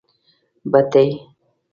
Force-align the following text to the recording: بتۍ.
بتۍ. 0.71 1.07